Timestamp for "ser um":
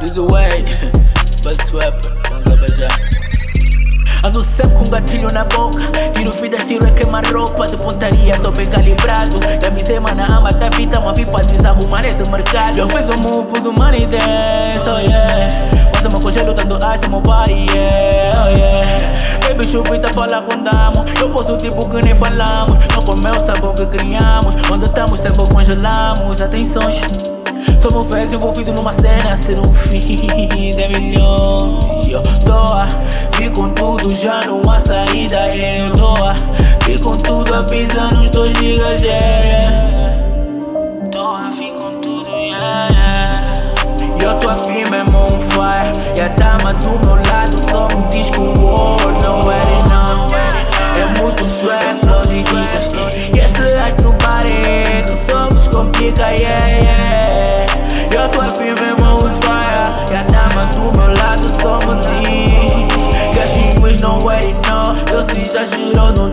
29.42-29.74